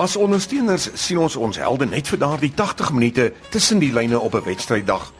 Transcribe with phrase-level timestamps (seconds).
[0.00, 4.34] As ondersteuners sien ons ons helde net vir daardie 80 minute tussen die lyne op
[4.34, 5.12] 'n wedstryddag.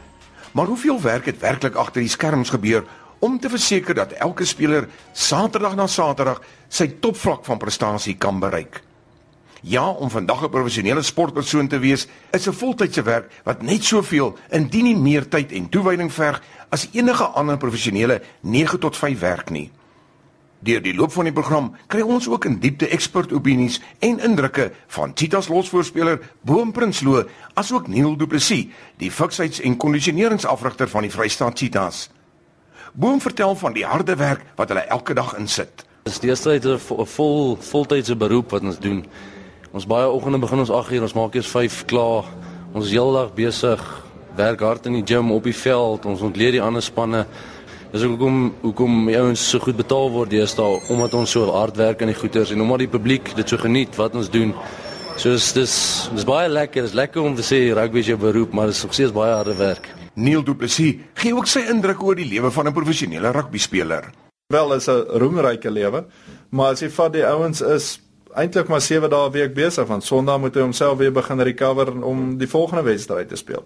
[0.51, 2.83] Maar hoeveel werk het werklik agter die skerms gebeur
[3.19, 8.81] om te verseker dat elke speler Saterdag na Saterdag sy topvlak van prestasie kan bereik?
[9.61, 14.37] Ja, om vandag 'n professionele sportpersoon te wees, is 'n voltydse werk wat net soveel
[14.49, 19.49] indien nie meer tyd en toewyding verg as enige ander professionele 9 tot 5 werk
[19.49, 19.71] nie.
[20.61, 25.15] Deur die loop van die program kry ons ook in diepte ekspertopinies en indrukke van
[25.17, 27.23] Cheetahs losvoorspeler Boom Prinsloo,
[27.57, 28.67] asook Neil Du Plessis,
[29.01, 32.09] die fiksheids- en kondisioneringsafrigter van die Vrystaat Cheetahs.
[32.93, 35.85] Boom vertel van die harde werk wat hulle elke dag insit.
[36.03, 39.05] Dis deesdae 'n vol voltydse beroep wat ons doen.
[39.71, 42.25] Ons baie oggende begin ons 8uur, ons maak eers 5 klaar.
[42.73, 44.03] Ons is heeldag besig,
[44.35, 47.25] werk hard in die gym op die veld, ons ontleed die ander spanne.
[47.91, 51.99] Dis hoekom hoekom die ouens so goed betaal word deesdae omdat ons so hard werk
[51.99, 54.53] aan die goeters en omdat die publiek dit so geniet wat ons doen.
[55.19, 55.73] So dis dis
[56.15, 56.87] dis baie lekker.
[56.87, 59.33] Dis lekker om te sê rugby is jou beroep, maar dit is nog steeds baie
[59.35, 59.89] harde werk.
[60.15, 64.07] Neil Du Plessis gee ook sy indruk oor die lewe van 'n professionele rugbyspeler.
[64.47, 66.05] Wel is 'n roemryke lewe,
[66.49, 67.99] maar as jy vat die ouens is
[68.35, 72.03] eintlik maar 7 dae 'n week besig want Sondag moet hy homself weer begin recover
[72.03, 73.65] om die volgende wedstryd te speel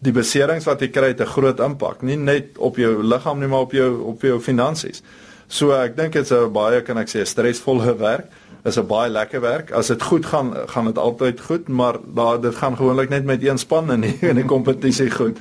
[0.00, 3.48] die beserings wat jy kry het 'n groot impak, nie net op jou liggaam nie,
[3.48, 5.02] maar op jou op jou finansies.
[5.48, 8.26] So ek dink dit's 'n baie kan ek sê stresvolle werk.
[8.64, 9.72] Is 'n baie lekker werk.
[9.72, 13.42] As dit goed gaan, gaan dit altyd goed, maar daar dit gaan gewoonlik net met
[13.42, 15.38] een span in die, in die kompetisie goed.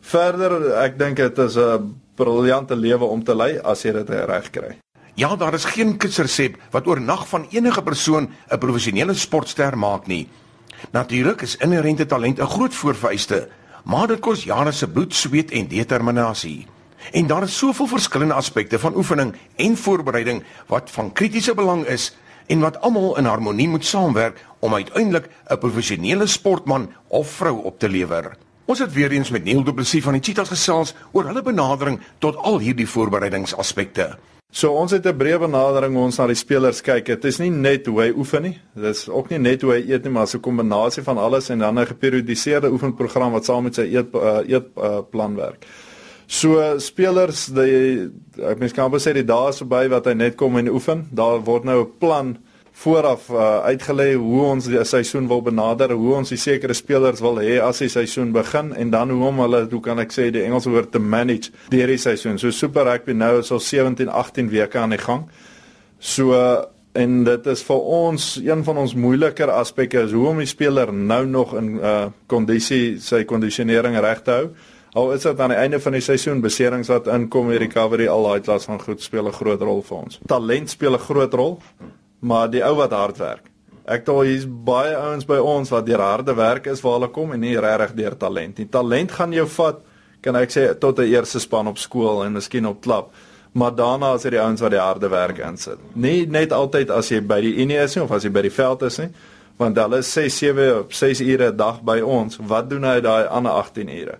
[0.00, 4.50] Verder, ek dink dit is 'n briljante lewe om te lei as jy dit reg
[4.50, 4.76] kry.
[5.14, 10.28] Ja, daar is geen kitsresep wat oornag van enige persoon 'n professionele sportster maak nie.
[10.92, 13.48] Natuurlik is inherente talent 'n groot voorvereiste,
[13.86, 16.66] maar dit kos jare se bloed, sweet en determinasie.
[17.12, 22.16] En daar is soveel verskillende aspekte van oefening en voorbereiding wat van kritiese belang is
[22.46, 27.78] en wat almal in harmonie moet saamwerk om uiteindelik 'n professionele sportman of vrou op
[27.78, 28.36] te lewer.
[28.64, 32.00] Ons het weer eens met Neil Du Plessis van die Cheetahs gesels oor hulle benadering
[32.18, 34.18] tot al hierdie voorbereidingsaspekte.
[34.52, 37.04] So ons het 'n breë benadering ons na die spelers kyk.
[37.04, 38.58] Dit is nie net hoe hy oefen nie.
[38.74, 41.58] Dit is ook nie net hoe hy eet nie, maar 'n kombinasie van alles en
[41.58, 45.66] dan 'n geperiodiseerde oefenprogram wat saam met sy eet uh, eet uh, werk.
[46.26, 48.10] So spelers, die
[48.42, 51.08] ek mens kan amper sê die dae is verby wat hy net kom en oefen.
[51.12, 52.36] Daar word nou 'n plan
[52.76, 57.40] vooraf uh, uitgelê hoe ons die seisoen wil benader, hoe ons die sekere spelers wil
[57.40, 60.44] hê as die seisoen begin en dan hoe om hulle, hoe kan ek sê die
[60.44, 62.36] Engelse woord te manage deur die seisoen.
[62.42, 65.24] So Super Rugby nou is al 17, 18 weke aan die gang.
[65.98, 66.66] So uh,
[66.96, 70.92] en dit is vir ons een van ons moeiliker aspekte is hoe om die speler
[70.92, 71.96] nou nog in uh
[72.28, 74.46] kondisie sy kondisionering reg te hou.
[74.96, 78.24] Al is dit aan die einde van die seisoen beserings wat inkom, die recovery al
[78.30, 80.20] daai klas van goed speel 'n groot rol vir ons.
[80.26, 81.60] Talent speel 'n groot rol
[82.20, 83.50] maar die ou wat hard werk.
[83.86, 87.32] Ek dink hier's baie ouens by ons wat deur harde werk is waar hulle kom
[87.32, 88.66] en nie regtig deur talent nie.
[88.66, 89.78] Talent gaan jou vat,
[90.22, 93.12] kan ek sê tot 'n eerste span op skool en miskien op klub.
[93.52, 95.78] Maar daarna is dit die ouens wat die harde werk insit.
[95.94, 98.50] Nie net altyd as jy by die Unie is nie of as jy by die
[98.50, 99.08] veld is nie,
[99.56, 102.38] want hulle is 6, 7 op 6 ure 'n dag by ons.
[102.40, 104.18] Wat doen hy daai ander 18 ure?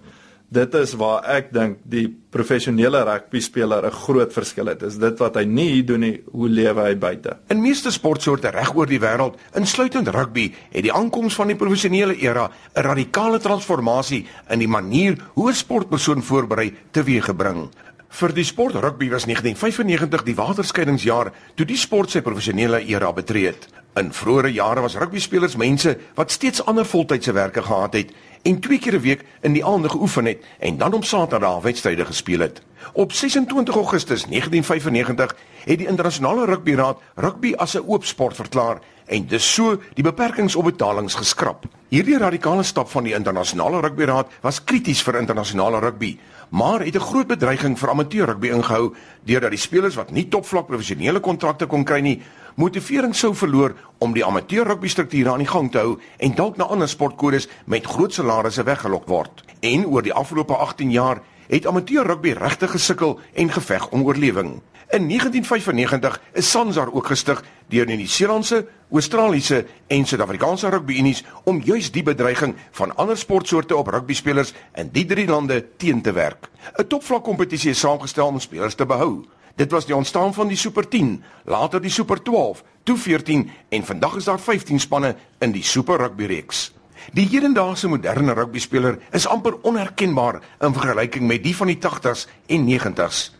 [0.49, 4.83] Dit is waar ek dink die professionele rugby speler 'n groot verskil het.
[4.83, 7.37] Is dit wat hy nie hier doen nie, hoe lewe hy buite?
[7.49, 12.17] In meeste sportsoorte reg oor die wêreld, insluitend rugby, het die aankoms van die professionele
[12.21, 17.69] era 'n radikale transformasie in die manier hoe 'n sportpersoon voorberei teweeggebring.
[18.09, 23.47] Vir die sport rugby was 1995 die waterskeidingsjaar toe die sport sy professionele era betree
[23.47, 23.69] het.
[23.97, 28.13] In vroeë jare was rugby spelers mense wat steeds ander voltydse werke gehad het
[28.47, 32.05] en twee keer 'n week in die aande geoefen het en dan op Saterdag wedstryde
[32.05, 32.62] gespeel het.
[32.93, 39.27] Op 26 Augustus 1995 het die internasionale rugbyraad rugby as 'n oop sport verklaar en
[39.27, 41.65] dus so die beperkings op betalings geskraap.
[41.89, 47.01] Hierdie radikale stap van die internasionale rugbyraad was krities vir internasionale rugby, maar het 'n
[47.01, 48.95] groot bedreiging vir amateur rugby ingehou
[49.25, 52.22] deurdat die spelers wat nie topvlak professionele kontrakte kon kry nie,
[52.54, 56.57] motivering sou verloor om die amateur rugby strukture aan die gang te hou en dalk
[56.57, 59.45] na ander sportkodes met groot salarisse weggelok word.
[59.60, 64.60] En oor die afgelope 18 jaar het amateur rugby regtig gesukkel en geveg om oorlewing.
[64.91, 71.91] In 1995 is SANZAR ook gestig deur die Nieu-Seelandse, Australiese en Suid-Afrikaanse rugbyunies om juis
[71.95, 76.51] die bedreiging van ander sportsoorte op rugbyspelers in die drie lande teen te werk.
[76.78, 79.24] 'n Topvlak kompetisie is saamgestel om spelers te behou.
[79.57, 83.84] Dit was die ontstaan van die Super 10, later die Super 12, toe 14 en
[83.84, 86.72] vandag is daar 15 spanne in die Super Rugby reeks.
[87.15, 92.66] Die hedendaagse moderne rugbyspeler is amper onherkenbaar in vergelyking met die van die 80s en
[92.66, 93.30] 90s.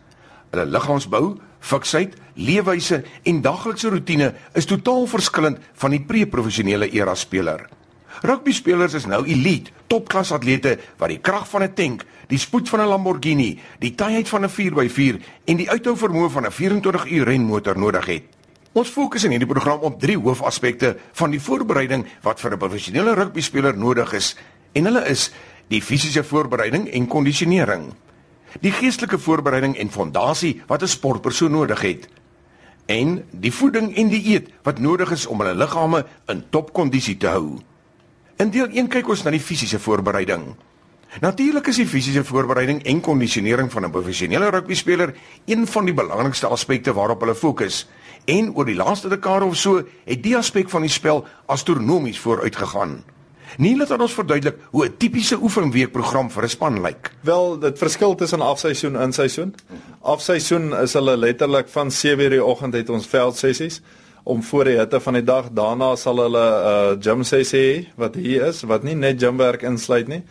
[0.50, 1.37] Hulle liggaamsbou,
[1.67, 7.65] Fiksheid, leefwyse en daglikse rotine is totaal verskillend van die pre-professionele era speler.
[8.23, 12.69] Rugby spelers is nou elite, topklas atlete wat die krag van 'n tank, die spoed
[12.69, 17.25] van 'n Lamborghini, die taaiheid van 'n 4x4 en die uithou vermoë van 'n 24-uur
[17.25, 18.23] renmotor nodig het.
[18.73, 23.15] Ons fokus in hierdie program op drie hoofaspekte van die voorbereiding wat vir 'n professionele
[23.15, 24.37] rugby speler nodig is,
[24.73, 25.31] en hulle is
[25.69, 27.93] die fisiese voorbereiding en kondisionering,
[28.61, 32.08] die geestelike voorbereiding en fondasie wat 'n sportpersoon nodig het,
[32.87, 37.32] en die voeding en die eet wat nodig is om hulle liggame in topkondisie te
[37.35, 37.58] hou.
[38.38, 40.55] In deel 1 kyk ons na die fisiese voorbereiding.
[41.23, 45.14] Natuurlik is die fisiese voorbereiding en kondisionering van 'n professionele rugbyspeler
[45.47, 47.88] een van die belangrikste aspekte waarop hulle fokus.
[48.25, 53.05] En oor die laaste dekade of so het die aspek van die spel astronomies vooruitgegaan.
[53.58, 57.10] Nie laat ons verduidelik hoe 'n tipiese oefenweekprogram vir 'n span lyk.
[57.20, 59.54] Wel, dit verskil tussen afseisoen en inseisoen.
[60.02, 63.81] Afseisoen is hulle letterlik van 7:00 die oggend het ons veldsessies
[64.25, 65.50] om voor die hitte van die dag.
[65.50, 70.08] Daarna sal hulle 'n uh, gym sessie wat hier is wat nie net gymwerk insluit
[70.08, 70.22] nie.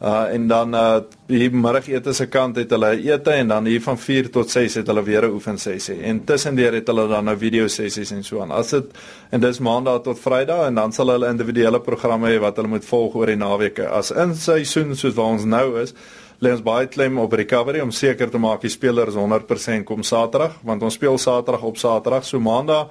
[0.00, 3.98] Uh en dan uh die middagete se kant het hulle ete en dan hier van
[3.98, 6.00] 4 tot 6 het hulle weer 'n oefensessie.
[6.02, 8.50] En tussendeur het hulle dan nou video sessies en so aan.
[8.50, 8.84] As dit
[9.30, 12.84] en dis maandag tot vrydag en dan sal hulle individuele programme hê wat hulle moet
[12.84, 13.88] volg oor die naweke.
[13.88, 15.94] As in seisoen soos waar ons nou is,
[16.38, 20.52] lê ons baie klem op recovery om seker te maak die spelers 100% kom Saterdag,
[20.62, 22.24] want ons speel Saterdag op Saterdag.
[22.24, 22.88] So maandag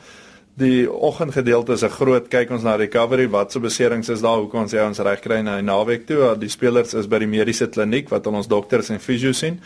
[0.59, 4.49] die oggendgedeelte is 'n groot kyk ons na recovery, wat se beserings is daar, hoe
[4.49, 6.35] kan ons hy ons regkry na die naweek toe?
[6.37, 9.59] Die spelers is by die mediese kliniek wat ons dokters en fisio sien.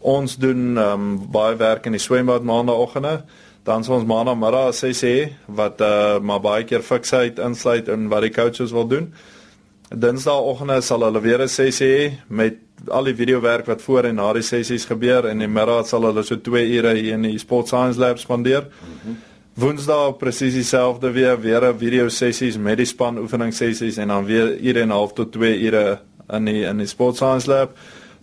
[0.00, 3.24] Ons doen um, baie werk in die swembad maandagooggende.
[3.64, 8.22] Dan sou ons maandagmiddag sê sê wat uh, maar baie keer fiksheid insluit in wat
[8.22, 9.12] die coaches wil doen.
[9.88, 12.56] Dinsdaagoggende sal hulle weer 'n sessie hê met
[12.88, 15.86] al die video werk wat voor en na die sessies gebeur en in die middag
[15.86, 18.62] sal hulle so 2 ure hier in die Sport Science Lab spandeer.
[18.62, 19.27] Mm -hmm.
[19.58, 24.24] Woensdae presies dieselfde weer weer 'n video sessies met die span oefening sessies en dan
[24.24, 25.98] weer ure en 'n half tot 2 ure
[26.30, 27.70] in die in die Sport Science Lab.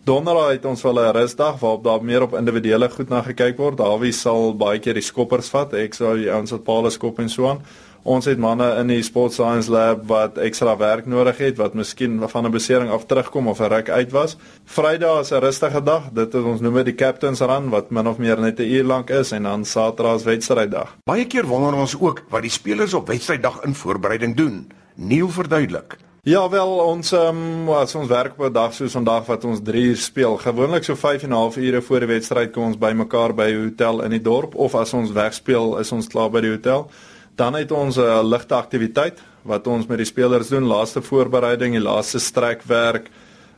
[0.06, 3.78] Donderdag het ons wel 'n rusdag waarop daar meer op individuele goed na gekyk word.
[3.78, 5.74] Dawie sal baie keer die skoppers vat.
[5.74, 7.60] Ek sal die ouens wat paal skop en so aan.
[8.06, 12.20] Ons het manne in die Sport Science Lab wat ekstra werk nodig het wat miskien
[12.22, 14.38] van 'n besering af terugkom of 'n ruk uit was.
[14.66, 16.12] Vrydag is 'n rustige dag.
[16.14, 18.84] Dit is ons noem dit die Captain's Run wat min of meer net 'n uur
[18.84, 20.98] lank is en dan Saterdag is wedstryddag.
[21.04, 24.72] Baie keer wonder ons ook wat die spelers op wedstryddag in voorbereiding doen.
[24.96, 25.98] Neil verduidelik.
[26.22, 29.84] Ja wel ons um, as ons werk op 'n dag soos vandag wat ons 3
[29.84, 33.34] uur speel, gewoonlik so 5 en 'n half ure voor die wedstryd kom ons bymekaar
[33.34, 36.52] by 'n hotel in die dorp of as ons wegspeel is ons klaar by die
[36.52, 36.90] hotel.
[37.36, 41.74] Dan het ons 'n uh, ligte aktiwiteit wat ons met die spelers doen, laaste voorbereiding,
[41.74, 43.10] die laaste strekwerk,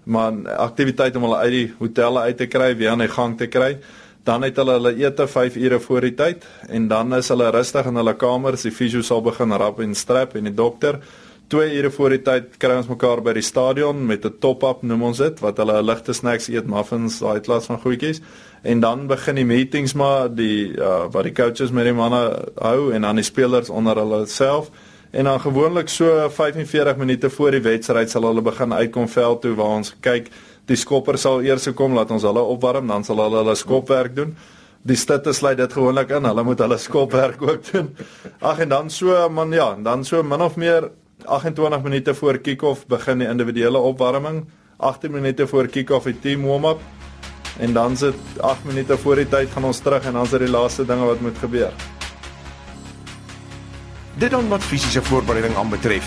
[0.03, 3.47] maar aktiwiteit om hulle uit die hotelle uit te kry, weer aan die gang te
[3.47, 3.77] kry.
[4.23, 6.45] Dan het hulle hulle ete 5 ure voor die tyd.
[6.67, 10.35] En dan is hulle rustig in hulle kamers, die fisio sal begin rap en strap
[10.35, 10.99] en die dokter.
[11.47, 15.03] 2 ure voor die tyd kry ons mekaar by die stadion met 'n top-up noem
[15.03, 18.21] ons dit wat hulle ligte snacks eet, muffins, daai klas van goedjies
[18.61, 22.21] en dan begin die meetings maar die uh, wat die coaches met die manne
[22.61, 24.69] hou en dan die spelers onder hulle self
[25.11, 29.55] en dan gewoonlik so 45 minute voor die wedstryd sal hulle begin uitkom veld toe
[29.55, 30.29] waar ons kyk
[30.67, 34.35] die skopper sal eers kom laat ons hulle opwarm dan sal hulle hulle skopwerk doen
[34.87, 37.91] die stitte sluit dit gewoonlik in hulle moet hulle skopwerk ook doen
[38.41, 40.91] ag en dan so man ja dan so min of meer
[41.25, 44.45] 28 minute voor kick-off begin die individuele opwarming.
[44.77, 46.79] 18 minute voor kick-off die team warm-up.
[47.59, 50.39] En dan sit 8 minute voor die tyd gaan ons terug en dan is dit
[50.39, 51.73] die laaste dinge wat moet gebeur.
[54.17, 56.05] Dit dan wat fisiese voorbereiding aanbetref.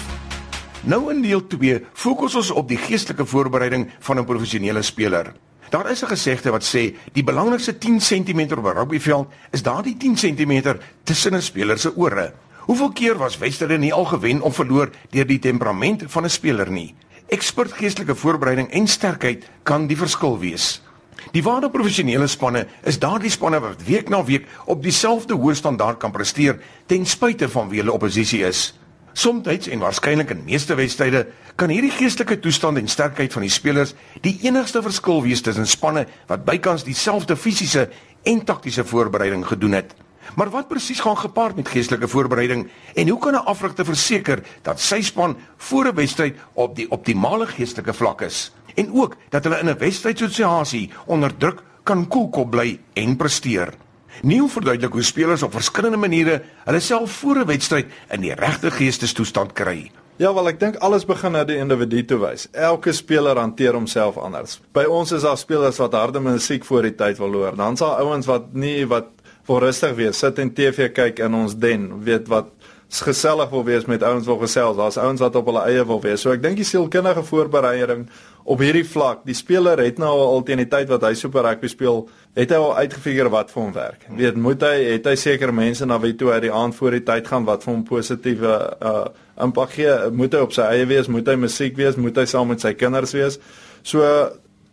[0.83, 5.35] Nou in deel 2 fokus ons op die geestelike voorbereiding van 'n professionele speler.
[5.71, 9.97] Daar is 'n gesegde wat sê die belangrikste 10 cm op 'n rugbyveld is daardie
[9.97, 12.33] 10 cm tussen 'n speler se ore.
[12.61, 16.71] Hoeveel keer was Westerde nie al gewen of verloor deur die temperament van 'n speler
[16.71, 16.95] nie?
[17.27, 20.83] Ekspert geestelike voorbereiding en sterkheid kan die verskil wees.
[21.33, 26.01] Die ware professionele spanne is daardie spanne wat week na week op dieselfde hoë standaard
[26.03, 26.59] kan presteer
[26.91, 28.73] ten spyte van wie hulle oppositie is.
[29.13, 31.27] Somstyds en waarskynlik in meeste wedstryde
[31.61, 36.07] kan hierdie geestelike toestand en sterkheid van die spelers die enigste verskil wees tussen spanne
[36.31, 37.89] wat bykans dieselfde fisiese
[38.23, 39.95] en taktiese voorbereiding gedoen het.
[40.37, 44.81] Maar wat presies gaan gepaard met geestelike voorbereiding en hoe kan 'n afrigter verseker dat
[44.81, 49.61] sy span voor 'n wedstryd op die optimale geestelike vlak is en ook dat hulle
[49.61, 53.75] in 'n wedstrydsituasie onder druk kan koelkop bly en presteer?
[54.23, 58.71] Nieuw verduidelik hoe spelers op verskillende maniere hulle self voor 'n wedstryd in die regte
[58.71, 59.91] geestestoestand kry.
[60.21, 62.49] Ja, wel ek dink alles begin uit die individu te wys.
[62.53, 64.59] Elke speler hanteer homself anders.
[64.77, 67.57] By ons is daar spelers wat harde musiek voor die tyd wil hoor.
[67.57, 69.07] Dan's daar ouens wat nie wat
[69.47, 72.53] wil rustig wees, sit en TV kyk in ons den, weet wat
[72.99, 74.77] gesellig wil wees met ouens wil gesels.
[74.77, 76.25] Daar's ouens wat op hulle eie wil wees.
[76.25, 78.09] So ek dink die sielkundige voorbereiding
[78.51, 81.71] op hierdie vlak, die speler het nou al teen die tyd wat hy super rugby
[81.71, 82.03] speel,
[82.35, 84.07] het hy al uitgefigure wat vir hom werk.
[84.19, 87.05] Weet, moet hy het hy seker mense na wie toe hy die aand voor die
[87.07, 89.03] tyd gaan wat vir hom positiewe uh
[89.41, 89.93] impak gee?
[90.13, 91.07] Moet hy op sy eie wees?
[91.09, 91.97] Moet hy musiek wees?
[91.97, 93.39] Moet hy saam met sy kinders wees?
[93.87, 94.05] So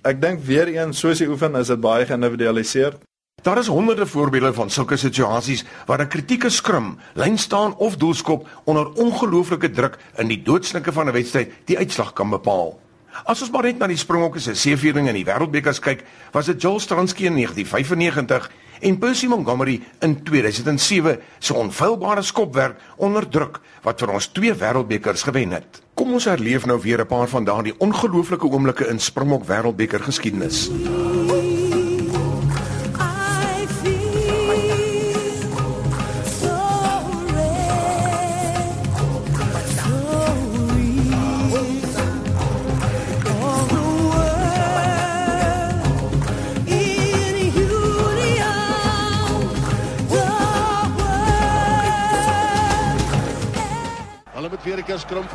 [0.04, 2.98] ek dink weer een soos die oefen is dit baie geïndividualiseer.
[3.42, 8.48] Daar is honderde voorbeelde van sulke situasies waar 'n kritieke skrum, lyn staan of doelskop
[8.64, 12.80] onder ongelooflike druk in die doodsnike van 'n wedstryd die uitslag kan bepaal.
[13.24, 16.62] As ons maar net na die Springbokke se seëviering in die Wêreldbeker kyk, was dit
[16.62, 24.00] Joel Stransky in 1995 en Percy Montgomery in 2007 se onfeilbare skopwerk onder druk wat
[24.00, 25.82] vir ons twee Wêreldbekers gewen het.
[25.94, 30.70] Kom ons herleef nou weer 'n paar van daardie ongelooflike oomblikke in Springbok Wêreldbeker geskiedenis.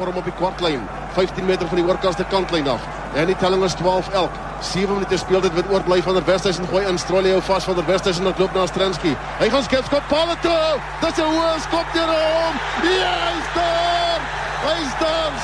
[0.03, 0.83] 'n vir hom op die kwartlyn.
[1.15, 2.83] 15 meter van die oorkaste kantlyn af.
[3.15, 4.35] En die telling is 12 elk.
[4.61, 7.87] 7 minute speel dit met oorbly van der Westhuizen gooi in Australië vas van der
[7.87, 9.15] Westhuizen en loop na Stransky.
[9.39, 10.81] Hy gaan skep skop paal toe.
[11.01, 12.55] Dis 'n hoë skop deur hom.
[13.01, 14.21] Ja, hy's daar.
[14.67, 15.35] Hy's daar.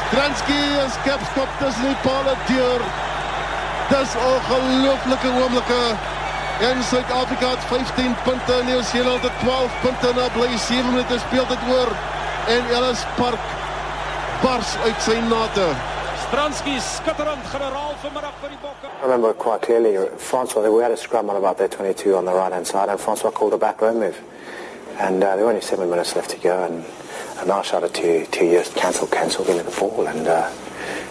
[0.00, 0.60] Stransky
[0.96, 1.96] skep skop dis nie
[2.46, 2.80] deur.
[3.88, 5.82] Dis ongelooflike oomblikke.
[6.60, 11.58] En Suid-Afrika het 15 punte, Nieu-Seeland het 12 punte na bly 7 minute speel dit
[11.68, 12.13] oor
[12.46, 13.40] en Ellis Park
[14.42, 15.66] bars uit sy nate.
[16.26, 18.90] Stransky skitterend generaal vanmiddag vir die Bokke.
[19.00, 22.32] I remember quite clearly Francois we had a scrum on about their 22 on the
[22.32, 24.20] right hand side and Francois called a back row move.
[24.98, 26.84] And uh, there were only 7 minutes left to go and
[27.40, 30.48] and I shouted to to you cancel cancel give me the ball and uh,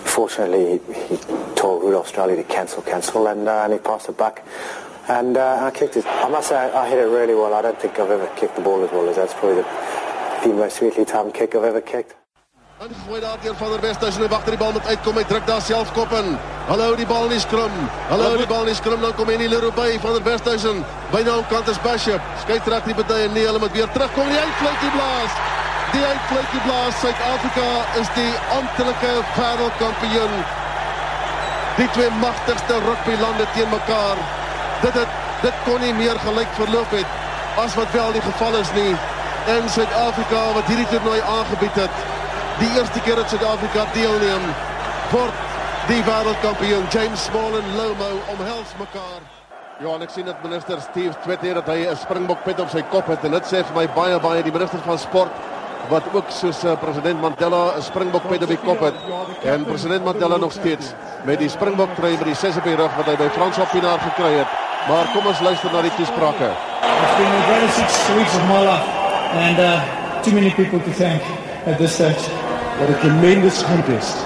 [0.06, 1.18] fortunately he
[1.56, 4.46] told Rudolph Straley to cancel cancel and uh, and he passed it back.
[5.10, 6.06] And uh, I kicked it.
[6.06, 7.54] I must say, I hit it really well.
[7.54, 9.68] I don't think I've ever kicked the ball as well as that's probably the
[10.44, 12.16] the most sweetly timed kick I've ever kicked.
[12.84, 15.16] Ingegooi daar deur van der Westhuizen en wag dat die bal moet uitkom.
[15.16, 16.38] Hy druk daar self kop in.
[16.68, 17.76] Hallo die bal in die skrum.
[18.10, 19.02] Hallo die bal in die skrum.
[19.02, 20.84] Dan kom hy nie leer by van der Westhuizen.
[21.14, 22.28] Byna aan kant is Bishop.
[22.44, 24.28] Skei trek die partye nee, hulle moet weer terugkom.
[24.34, 25.40] Die uitfluit die blaas.
[25.94, 27.00] Die uitfluit die blaas.
[27.00, 27.70] Suid-Afrika
[28.02, 30.38] is die amptelike wêreldkampioen.
[31.80, 34.20] Die twee magtigste rugbylande teen mekaar.
[34.84, 37.20] Dit het dit kon nie meer gelyk verloop het
[37.64, 38.94] as wat wel die geval is nie
[39.48, 42.04] in Suid-Afrika wat hierdie toernooi aangebied het.
[42.60, 44.46] Die eerste keer dat Suid-Afrika deelneem
[45.12, 45.40] word
[45.90, 49.24] die wêreldkampioen James Small en Lomo omhels mekaar.
[49.84, 53.08] Ja, ek sien dat minister Steve Twitter dat hy 'n springbok pet op sy kop
[53.08, 55.32] het en dit sê vir my baie baie die minister van sport
[55.90, 58.96] wat ook soos uh, president Mandela 'n springbok pet op die kop het
[59.44, 60.94] en president Mandela nog steeds
[61.26, 64.00] met die springbok trui by die ses op die rug wat hy by Frans Pinaar
[64.00, 64.48] gekry het.
[64.88, 66.52] Maar kom ons luister na die toesprake.
[67.04, 69.03] It's been a very six weeks of my life
[69.34, 71.22] and uh, too many people to thank
[71.66, 72.22] at this stage.
[72.80, 74.18] What a tremendous contest.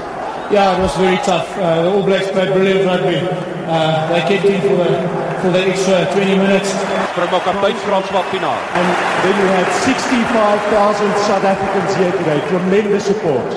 [0.51, 1.47] Yeah, it was very tough.
[1.57, 3.19] Uh, the All Blacks played brilliant rugby.
[3.67, 4.89] Uh, they kept in for the,
[5.43, 6.71] for the extra 20 minutes.
[7.11, 8.53] Springbok kaptein Frans Wapina.
[8.77, 8.87] And
[9.23, 12.39] then you had 65,000 South Africans here today.
[12.47, 13.49] Tremendous support.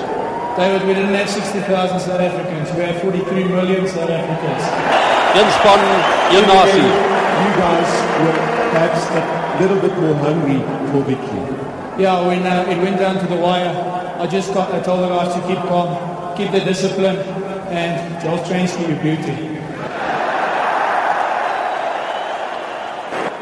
[0.57, 2.67] David, we didn't have 60,000 South Africans.
[2.75, 4.63] We have 43 million South Africans.
[5.39, 5.79] Een span,
[6.35, 6.91] een nasie.
[7.41, 8.35] You guys were
[8.71, 10.59] perhaps a little bit more hungry
[10.91, 11.43] for victory.
[12.01, 13.69] Yeah, when uh, it went down to the wire,
[14.17, 17.17] I just got, I told the guys to keep calm, keep the discipline,
[17.69, 19.59] and Joel Transky, your beauty.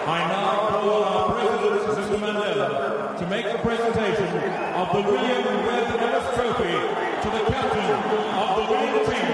[0.07, 2.17] I now call our President Mr.
[2.17, 4.27] Mandela to make the presentation
[4.73, 6.73] of the William Webb Ellis Trophy
[7.21, 7.91] to the captain
[8.33, 9.29] of the winning team,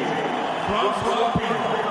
[0.68, 1.86] Francois Pienaar.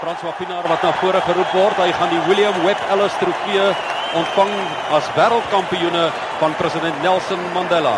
[0.00, 1.76] François Pinaar wat na vore geroep word.
[1.76, 4.52] Hy gaan die William Webb Ellis Trofee ontvang
[4.96, 6.06] as wêreldkampioene
[6.40, 7.96] van president Nelson Mandela.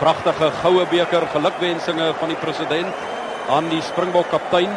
[0.00, 2.92] Pragtige goue beker, gelukwensinge van die president
[3.52, 4.72] aan die Springbok kaptein.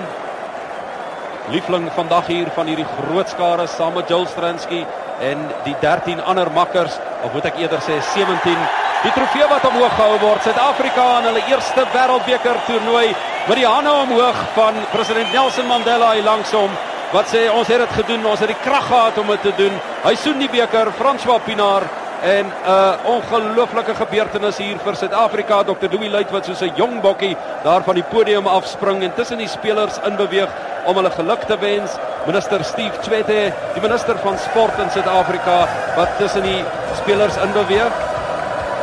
[1.54, 4.86] Liefling vandag hier van hierdie groot skare saam met Joel Stransky
[5.26, 8.58] en die 13 ander makkers, of moet ek eerder sê 17.
[9.06, 13.08] Die trofee wat omhoog gehou word, Suid-Afrika aan hulle eerste wêreldbeker toernooi
[13.46, 16.74] met die hande omhoog van president Nelson Mandela hier langs hom
[17.12, 19.78] wat sê ons het dit gedoen, ons het die krag gehad om dit te doen.
[20.04, 21.86] Hy soen die beker, François Pinaar
[22.26, 25.64] en 'n uh, ongelooflike gebeurtenis hier vir Suid-Afrika.
[25.64, 25.90] Dr.
[25.92, 29.48] Louis Luit wat soos 'n jong bokkie daar van die podium afspring en tussen die
[29.48, 30.50] spelers inbeweeg
[30.86, 31.92] om hulle geluk te wens
[32.26, 36.64] minister Steve Tshwete, die minister van sport in Suid-Afrika wat tussen die
[37.02, 37.94] spelers inbeweeg.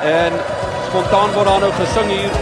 [0.02, 0.32] En
[0.88, 2.34] spontaan word daar nou gesing hier.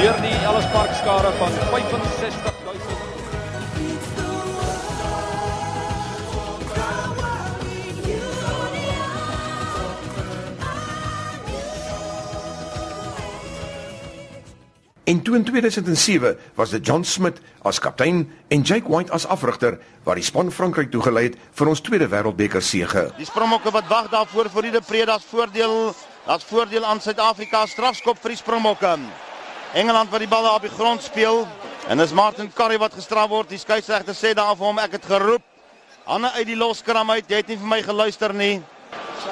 [0.00, 2.63] Deur die Ellis Park skare van 65000
[15.04, 19.76] En toe in 2007 was dit John Smith as kaptein en Jake White as afrigter
[20.04, 23.10] wat die span Frankryk toegelei het vir ons tweede wêreldbeker sege.
[23.18, 25.92] Die Springbokke wat wag daarvoor vir die Predas voordeel,
[26.24, 28.96] dat voordeel aan Suid-Afrika strafskop vir die Springbokke.
[29.76, 31.44] Engeland wat die bal op die grond speel
[31.88, 33.52] en dis Martin Curry wat gestraf word.
[33.52, 35.44] Die skeieregter sê daar vir hom ek het geroep.
[36.08, 37.28] Hanne uit die loskram uit.
[37.28, 38.62] Jy het nie vir my geluister nie.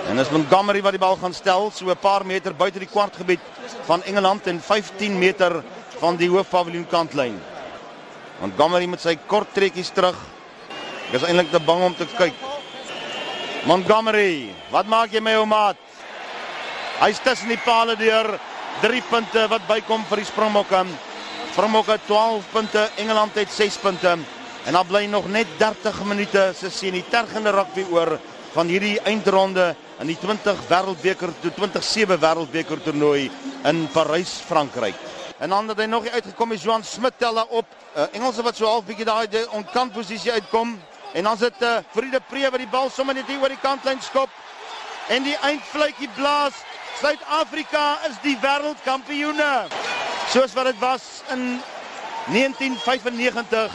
[0.08, 3.40] En dis Montgomery wat die bal gaan stel so 'n paar meter buite die kwartgebied
[3.86, 5.62] van Engeland en 15 meter
[6.00, 7.40] van die hoofpaviljoen kantlyn.
[8.40, 10.16] Montgomery met sy kort trekkies terug.
[11.08, 12.34] Ek is eintlik te bang om te kyk.
[13.64, 15.76] Montgomery, wat maak jy my ou maat?
[17.00, 18.38] Hy's tussen die pale deur
[18.82, 20.86] 3 punte wat bykom vir die Springbokke.
[21.52, 24.18] Springbokke 12 punte, Engeland het 6 punte
[24.66, 28.18] en dan bly nog net 30 minute se sien die tergende rugby oor
[28.52, 33.30] van hierdie eindronde in die 20 wêreldbeker toe 27 wêreldbeker toernooi
[33.68, 34.98] in Parys, Frankryk.
[35.38, 37.66] En dan het hy nog uitgekom is Johan Smit tel daar op.
[37.96, 40.76] Uh, Engelse wat so half bietjie daai onkant posisie uitkom
[41.12, 44.00] en dan sit uh, Friede Pre wat die bal sommer net hier oor die kantlyn
[44.04, 44.30] skop
[45.08, 46.60] en die eindfluitjie blaas.
[47.00, 49.66] Suid-Afrika is die wêreldkampioene.
[50.30, 51.58] Soos wat dit was in
[52.28, 53.72] 1995.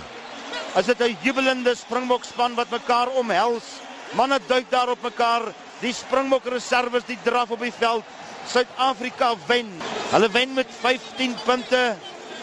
[0.78, 5.42] As dit 'n jubelende Springbok span wat mekaar omhels Manne duik daar op mekaar.
[5.80, 8.04] Die Springbok reserves die draf op die veld.
[8.48, 9.74] Suid-Afrika wen.
[10.12, 11.82] Hulle wen met 15 punte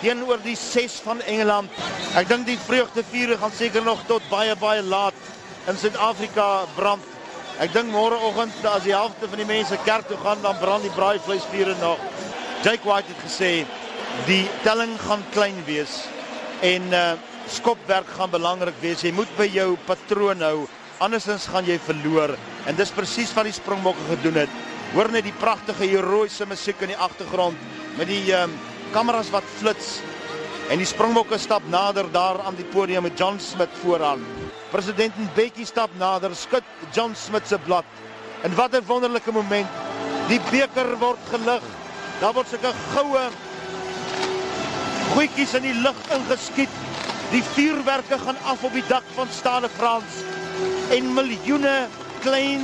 [0.00, 1.70] teenoor die 6 van Engeland.
[2.18, 5.16] Ek dink die vreugdevuur gaan seker nog tot baie baie laat
[5.70, 7.06] in Suid-Afrika brand.
[7.62, 10.92] Ek dink môreoggend as die helfte van die mense kerk toe gaan, dan brand die
[10.92, 12.02] braaivleisvure nog.
[12.66, 13.52] Jake White het gesê
[14.28, 16.02] die telling gaan klein wees
[16.64, 17.06] en uh
[17.44, 19.02] skopwerk gaan belangrik wees.
[19.04, 20.62] Jy moet by jou patroon hou
[21.02, 22.36] andersins gaan jy verloor
[22.68, 24.52] en dis presies wat die Springbokke gedoen het.
[24.94, 27.58] Hoor net die pragtige heroïese musiek in die agtergrond
[27.98, 28.58] met die ehm um,
[28.94, 29.96] kameras wat flits
[30.70, 34.22] en die Springbokke stap nader daar aan die podium met John Smith vooraan.
[34.70, 37.84] President Mbeki stap nader, skud John Smith se blad.
[38.42, 39.68] En wat 'n wonderlike moment.
[40.28, 41.62] Die beker word gelig.
[42.20, 43.30] Daar word sulke goue
[45.14, 46.70] goedjies in die lug ingeskiet.
[47.30, 50.33] Die vuurwerke gaan af op die dak van Stade France
[50.90, 51.86] en miljoene
[52.22, 52.62] klein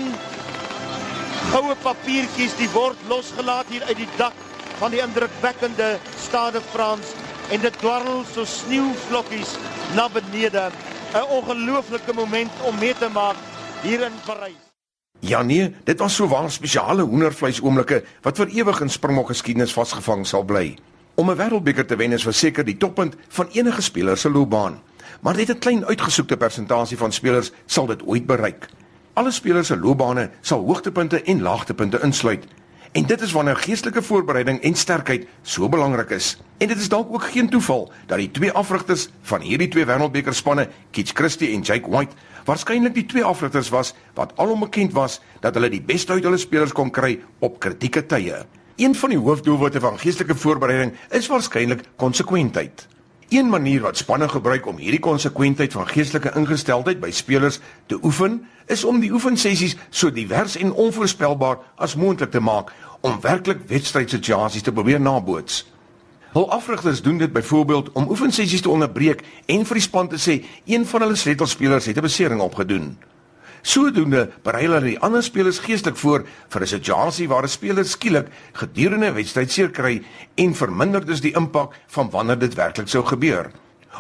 [1.51, 4.37] goue papiertjies die word losgelaat hier uit die dak
[4.79, 7.17] van die indrukwekkende Stade France
[7.51, 9.57] en dit dwarrel so sneeuvlokkies
[9.97, 10.71] na benede.
[11.11, 13.37] 'n ongelooflike moment om mee te maak
[13.83, 14.69] hier in Parys
[15.21, 19.75] Ja nee, dit was so waar spesiale hoendervleis oomblikke wat vir ewig in Springbok geskiedenis
[19.75, 20.79] vasgevang sal bly.
[21.15, 24.81] Om 'n wêreldbeker te wen is verseker die toppunt van enige speler se loopbaan
[25.21, 28.69] maar net 'n klein uitgesoekte persentasie van spelers sal dit ooit bereik.
[29.13, 32.45] Alle spelers se loopbane sal hoogtepunte en laagtepunte insluit.
[32.93, 36.39] En dit is wanneer geestelike voorbereiding en sterkheid so belangrik is.
[36.59, 40.69] En dit is dalk ook geen toeval dat die twee afrigters van hierdie twee wêreldbekerspanne,
[40.91, 45.55] Kitch Christie en Jake White, waarskynlik die twee afrigters was wat alom bekend was dat
[45.55, 48.43] hulle die beste uit hulle spelers kon kry op kritieke tye.
[48.77, 52.89] Een van die hoofdoelwitte van geestelike voorbereiding is waarskynlik konsekwentheid.
[53.31, 58.41] Een manier wat spanne gebruik om hierdie konsekwentheid van geestelike ingesteldheid by spelers te oefen,
[58.67, 62.73] is om die oefensessies so divers en onvoorspelbaar as moontlik te maak
[63.07, 65.63] om werklik wedstrydsituasies te probeer naboots.
[66.35, 70.41] Hul afrigters doen dit byvoorbeeld om oefensessies te onderbreek en vir die span te sê
[70.67, 72.97] een van hulle sleutelspelers het 'n besering opgedoen.
[73.63, 78.29] Sodoende berei hulle die ander spelers geestelik voor vir 'n situasie waar 'n speler skielik
[78.53, 80.03] gedurende 'n wedstryd seer kry
[80.37, 83.51] en verminder dus die impak van wanneer dit werklik sou gebeur.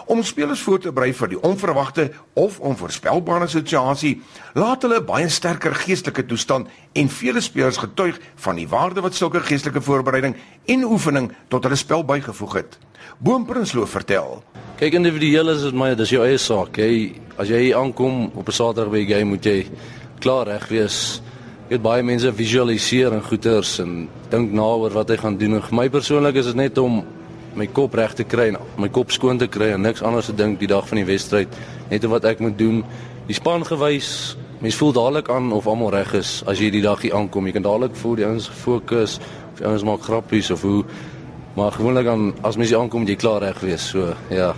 [0.07, 4.20] Om spelers voor te berei vir die onverwagte of onvoorspelbare situasie,
[4.55, 9.42] laat hulle baie sterker geestelike toestand en vele spelers getuig van die waarde wat sulke
[9.42, 10.37] geestelike voorbereiding
[10.70, 12.79] en oefening tot hulle spel bygevoeg het.
[13.18, 14.44] Boomprinsloo vertel.
[14.79, 16.79] Kyk individueel is dit my dis jou eie saak.
[16.79, 19.66] Jy as jy aankom op 'n Saterdag by die game moet jy
[20.20, 21.20] klaar reg wees.
[21.68, 25.55] Jy het baie mense visualiseer en goeters en dink na oor wat hy gaan doen.
[25.55, 27.05] En vir my persoonlik is dit net om
[27.54, 30.34] my kop reg te kry en my kop skoon te kry en niks anders te
[30.34, 31.48] dink die dag van die wedstryd.
[31.90, 32.84] Net wat ek moet doen.
[33.26, 34.36] Die span gewys.
[34.60, 37.46] Mens voel dadelik aan of almal reg is as jy die dag hier aankom.
[37.46, 39.18] Jy kan dadelik voel die ouens fokus
[39.52, 40.84] of die ouens maak grappies of hoe
[41.54, 43.88] Maar gewoonlik dan as mens aankom, jy klaar reg wees.
[43.90, 44.54] So, ja.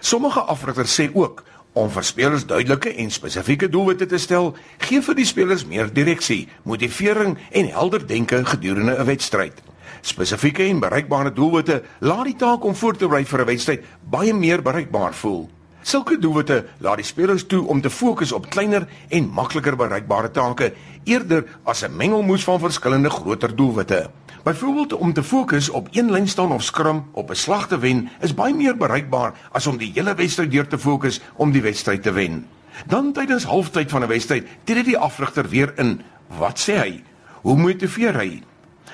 [0.00, 5.16] Sommige afrigters sê ook om vir spelers duidelike en spesifieke doelwitte te stel, gee vir
[5.18, 9.62] die spelers meer direksie, motivering en helder denke gedurende 'n wedstryd.
[10.04, 14.34] Spesifieke en bereikbare doelwitte laat die taak om voor te berei vir 'n wedstryd baie
[14.34, 15.48] meer bereikbaar voel.
[15.82, 20.72] Sulke doelwitte laat die spelers toe om te fokus op kleiner en makliker bereikbare take
[21.04, 24.10] eerder as 'n mengelmoes van verskillende groter doelwitte.
[24.44, 28.08] Byvoorbeeld om te fokus op een lyn staan of skrum op 'n slag te wen
[28.20, 32.02] is baie meer bereikbaar as om die hele wedstryd deur te fokus om die wedstryd
[32.02, 32.46] te wen.
[32.86, 36.02] Dan tydens halftyd van 'n wedstryd, tree die afrigter weer in.
[36.38, 37.02] Wat sê hy?
[37.42, 38.42] Hoe motiveer hy?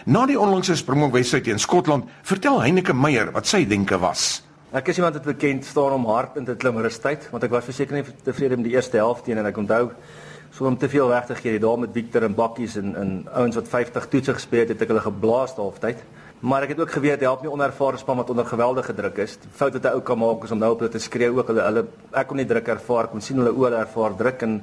[0.08, 4.40] Na die onlangse Springbok-wedstryd teen Skotland, vertel Heineke Meyer wat sy denke was.
[4.72, 7.66] Ek is iemand wat bekend staan om hard in te klim rustyd, want ek was
[7.68, 9.90] verseker nie tevrede met die eerste helfte teen en ek onthou
[10.56, 13.60] so om te veel weg te gee daar met Victor en Bakkies en en ouens
[13.60, 16.00] wat 50 toetse gespeel het, het ek hulle geblaas halftyd.
[16.40, 19.36] Maar ek het ook geweet help nie onervare span wat onder geweldige druk is.
[19.42, 21.52] Die fout wat hy ou kan maak is om nou op hulle te skree ook
[21.52, 21.84] hulle hulle
[22.16, 24.62] ek kon nie druk ervaar, kon sien hulle oor ervaar druk en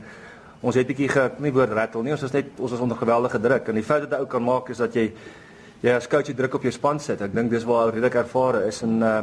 [0.61, 2.13] ons het bietjie ge nie woord rattle nie.
[2.15, 4.43] Ons is net ons is onder geweldige druk en die fout wat hy ou kan
[4.43, 5.11] maak is dat jy
[5.83, 7.21] jy as coach jy druk op jou span sit.
[7.21, 9.19] Ek dink dis waar hy redelik ervare is en uh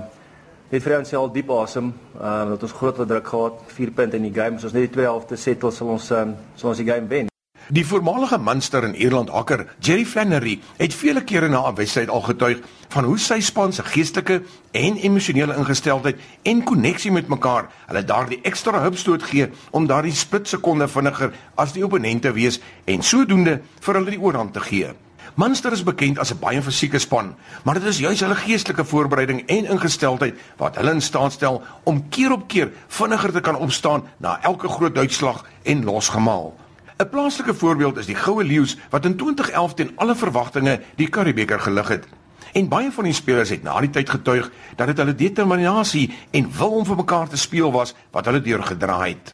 [0.75, 1.92] het vir ons al diep asem.
[2.14, 4.59] Ehm uh, dat ons groot druk gehad, 4 punte in die game.
[4.59, 7.34] Ons net die tweede helfte settle sal ons um, sal ons die game wen.
[7.72, 12.20] Die voormalige Munster en Ierland hakker, Jerry Flannery, het vele kere na 'n wedstryd al
[12.20, 18.05] getuig van hoe sy span se geestelike en emosionele ingesteldheid en koneksie met mekaar hulle
[18.05, 23.94] daardie ekstra hupstoot gee om daardie splitsekonde vinniger as die opponente wees en sodoende vir
[23.94, 24.92] hulle die oorhand te gee.
[25.35, 29.46] Munster is bekend as 'n baie fisieke span, maar dit is juis hulle geestelike voorbereiding
[29.46, 34.05] en ingesteldheid wat hulle in staat stel om keer op keer vinniger te kan opstaan
[34.18, 36.63] na elke groot uitslag en losgemaal.
[36.96, 41.61] 'n Plaaslike voorbeeld is die Goue Leeu's wat in 2011 teen alle verwagtinge die Curriebeeker
[41.61, 42.07] gelig het.
[42.52, 46.52] En baie van die spelers het na die tyd getuig dat dit hulle determinasie en
[46.59, 49.33] wil om vir mekaar te speel was wat hulle deurgedraai het.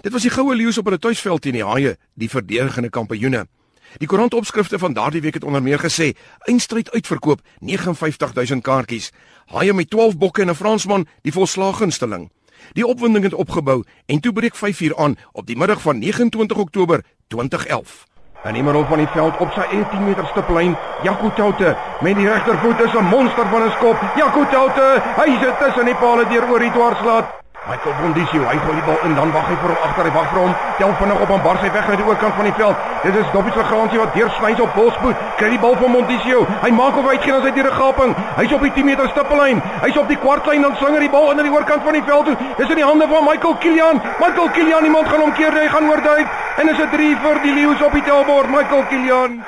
[0.00, 3.46] Dit was die Goue Leeu's op hulle tuisveld teen die Haie, die verdedigende kampioene.
[3.96, 9.12] Die koerantopskrifte van daardie week het onder meer gesê: "Eindstryd uitverkoop, 59000 kaartjies.
[9.46, 12.30] Haie met 12 bokke en 'n Fransman, die volslaggunsteling."
[12.72, 17.04] Die opwinding het opgebou en toe breek 5uur aan op die middag van 29 Oktober
[17.26, 18.06] 2011.
[18.42, 22.28] En die middel van die veld op sy 18 meter stiplyn, Jaco Toute met die
[22.28, 23.98] regtervoet is 'n monster van 'n skop.
[24.16, 27.26] Jaco Toute, hy sit tussen die pale deur oor die dwarslaat.
[27.68, 30.28] Michael Bondisio, hy gooi die bal in, dan wag hy vir hom agter, hy wag
[30.30, 30.52] vir hom.
[30.78, 32.86] Tel vinnig op en bar sy weg na die oorkant van die veld.
[33.02, 35.26] Dit is Dobbies se garansie wat deursny op Bosboet.
[35.36, 36.46] Kry die bal van Bondisio.
[36.62, 38.14] Hy maak of uitgeen as hy deur 'n gaping.
[38.38, 39.60] Hy's op die 10 meter stippellyn.
[39.84, 42.24] Hy's op die kwartlyn en slinger die bal in na die oorkant van die veld
[42.24, 42.36] toe.
[42.56, 44.00] Dis in die hande van Michael Kilian.
[44.18, 46.26] Michael Kilian, iemand gaan hom keer, hy gaan oorduik.
[46.56, 48.48] En is dit 3 vir die Lions op die tellbord.
[48.48, 49.44] Michael Kilian.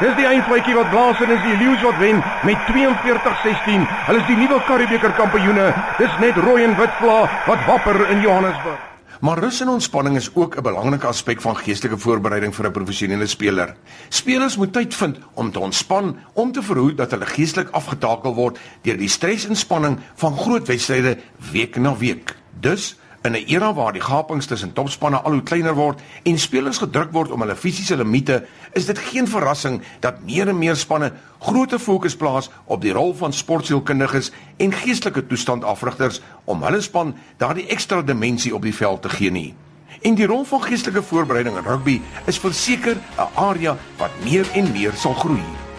[0.00, 3.82] Dis die eindfluitjie wat blaas en is die Lions wat wen met 42-16.
[4.06, 5.66] Hulle is die nuwe Karibeker kampioene.
[5.98, 8.86] Dis net rooi en wit vla wat wapper in Johannesburg.
[9.20, 13.26] Maar rus en ontspanning is ook 'n belangrike aspek van geestelike voorbereiding vir 'n professionele
[13.26, 13.74] speler.
[14.08, 18.58] Spelers moet tyd vind om te ontspan om te verhoed dat hulle geestelik afgetakel word
[18.82, 21.18] deur die stres en spanning van groot wedstryde
[21.52, 22.36] week na week.
[22.60, 26.78] Dus In 'n era waar die gapings tussen topspanne al hoe kleiner word en spelers
[26.78, 31.12] gedruk word om hulle fisiese limite, is dit geen verrassing dat meer en meer spanne
[31.38, 37.66] groter fokus plaas op die rol van sportsielkundiges en geestelike toestandafrigters om hulle span daardie
[37.66, 39.54] ekstra dimensie op die veld te gee nie.
[40.00, 44.72] En die rol van geestelike voorbereiding in rugby is verseker 'n area wat meer en
[44.72, 45.69] meer sal groei.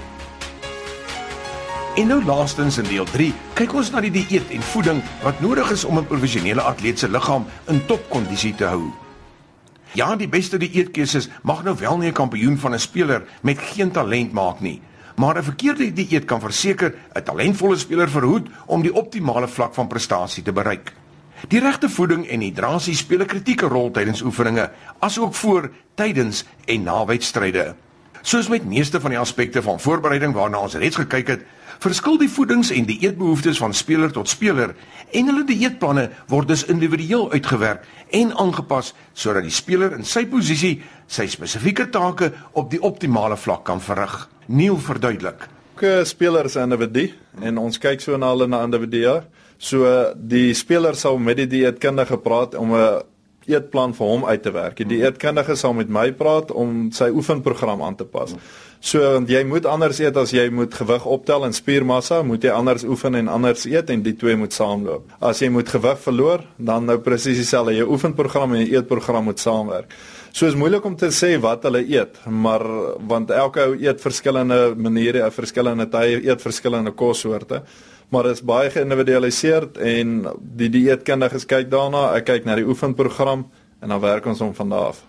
[1.91, 5.73] En nou laastens in deel 3, kyk ons na die dieet en voeding wat nodig
[5.75, 8.93] is om 'n professionele atleet se liggaam in topkondisie te hou.
[9.91, 13.91] Ja, die beste dieetkeuses mag nou wel nie 'n kampioen van 'n speler met geen
[13.91, 14.81] talent maak nie,
[15.15, 19.87] maar 'n verkeerde dieet kan verseker 'n talentvolle speler verhoed om die optimale vlak van
[19.87, 20.93] prestasie te bereik.
[21.47, 26.83] Die regte voeding en hidrasie speel 'n kritieke rol tydens oefeninge, asook voor, tydens en
[26.83, 27.75] na wedstryde.
[28.21, 31.41] Soos met meeste van die aspekte van voorbereiding waarna ons reeds gekyk het,
[31.81, 34.75] verskil die voedings en die eetbehoeftes van speler tot speler
[35.17, 40.75] en hulle dieetplanne word dus individueel uitgewerk en aangepas sodat die speler in sy posisie
[41.11, 44.27] sy spesifieke take op die optimale vlak kan verrig.
[44.47, 45.47] Neil verduidelik.
[45.81, 49.23] Elke speler is 'n individu en ons kyk so na hulle na individue.
[49.57, 53.01] So die speler sal met die dieetkundige praat om 'n
[53.49, 54.77] eetplan vir hom uit te werk.
[54.77, 58.35] Die dieetkundige sal met my praat om sy oefenprogram aan te pas.
[58.81, 62.85] So jy moet anders eet as jy moet gewig optel en spiermassa, moet jy anders
[62.87, 65.05] oefen en anders eet en die twee moet saamloop.
[65.21, 67.75] As jy moet gewig verloor, dan nou presies dieselfde.
[67.77, 69.93] Jou oefenprogram en jou eetprogram moet saamwerk.
[70.33, 72.63] So is moeilik om te sê wat hulle eet, maar
[73.05, 77.61] want elke ou eet verskillende maniere, verskillende tye, eet verskillende kossoorte.
[78.11, 80.17] Maar dit is baie geïndividualiseer en
[80.59, 83.45] die dieetkundiges kyk daarna, ek kyk na die oefenprogram
[83.81, 85.05] en dan werk ons hom van daar af.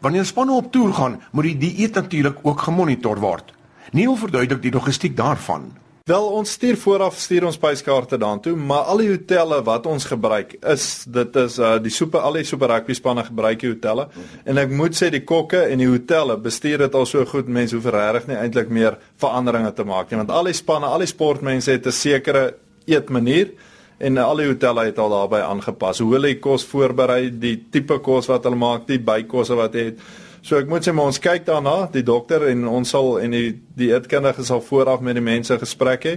[0.00, 3.52] Wanneer spanne op toer gaan, moet die dieet natuurlik ook gemonitor word.
[3.92, 5.70] Neil verduidelik die logistiek daarvan.
[6.04, 10.56] Wel ons stuur vooraf stuur ons spyskaarte daartoe, maar al die hotelle wat ons gebruik
[10.72, 14.08] is dit is uh die super al die super rugby spanne gebruik die hotelle
[14.44, 17.76] en ek moet sê die kokke en die hotelle bestuur dit al so goed mense
[17.76, 21.10] hoef regtig nie eintlik meer veranderinge te maak nie want al die spanne, al die
[21.10, 22.54] sportmense het 'n sekere
[22.86, 23.52] eetmanier
[24.00, 26.00] en al die hotelle het al daarbey aangepas.
[26.00, 30.00] Hoe hulle kos voorberei, die tipe kos wat hulle maak, die bykosse wat het.
[30.40, 33.50] So ek moet sê maar ons kyk daarna, die dokter en ons sal en die
[33.76, 36.14] die eetkundige sal vooraf met die mense gesprek hê.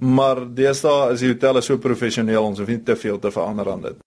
[0.00, 3.84] Maar deesdae is die hotelle so professioneel, ons hoef nie te veel te verander aan
[3.84, 4.00] dit.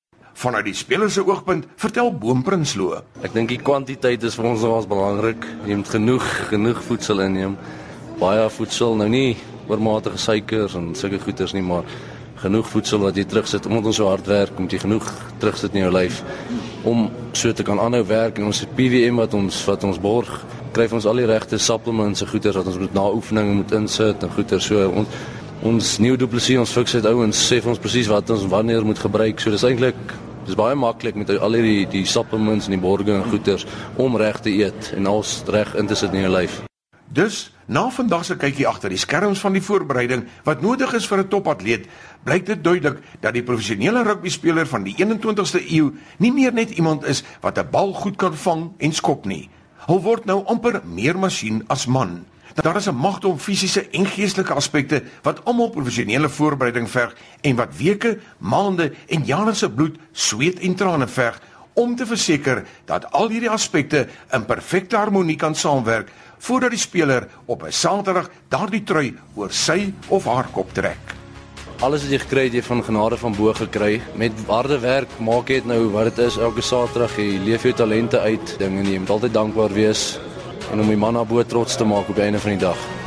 [0.43, 2.97] Vanuit die speler se oogpunt, vertel Boomprinsloo.
[3.23, 5.45] Ek dink die kwantiteit is vir ons nogals belangrik.
[5.69, 7.55] Jy moet genoeg genoeg voedsel inneem.
[8.19, 9.37] Baie voedsel, nou nie
[9.69, 11.87] oormatige suikers en sulke goeders nie, maar
[12.43, 15.07] genoeg voedsel wat jy terugsit omdat ons so hard werk, moet jy genoeg
[15.39, 16.23] terugsit in jou lyf
[16.83, 20.31] om so te kan aanhou werk en ons PWM wat ons wat ons borg
[20.73, 24.23] kry ons al die regte supplements en goeders wat ons moet na oefeninge moet insit
[24.25, 24.67] en goeders.
[24.71, 25.21] So ons
[25.63, 28.99] ons nuwe duplisie ons fiks dit ouens sê vir ons presies wat ons wanneer moet
[28.99, 29.39] gebruik.
[29.39, 30.01] So dis eintlik
[30.47, 33.65] dis baie maklik met al die die supplements en die borge en goeders
[33.95, 36.63] om reg te eet en alles reg in te sit in jou lyf
[37.13, 41.21] Dus na vandag se kykie agter die skerms van die voorbereiding wat nodig is vir
[41.21, 41.85] 'n topatleet,
[42.25, 47.05] blyk dit duidelik dat die professionele rugbyspeler van die 21ste eeu nie meer net iemand
[47.05, 49.49] is wat 'n bal goed kan vang en skop nie.
[49.87, 52.25] Hy word nou amper meer masjien as man.
[52.55, 57.55] Daar is 'n magte om fisiese en geestelike aspekte wat almal professionele voorbereiding verg en
[57.55, 61.41] wat weke, maande en jare se bloed, sweet en trane verg
[61.73, 66.11] om te verseker dat al hierdie aspekte in perfekte harmonie kan saamwerk
[66.43, 71.15] voordat die speler op 'n Saterdag daardie trui oor sy of haar kop trek.
[71.79, 74.01] Alles wat jy gekry het, jy van genade van bo gekry.
[74.15, 77.17] Met harde werk maak jy dit nou wat dit is elke Saterdag.
[77.17, 78.57] Jy leef jou talente uit.
[78.59, 80.19] Dinge jy moet altyd dankbaar wees
[80.71, 83.02] en om die man na bo trots te maak op die einde van die dag.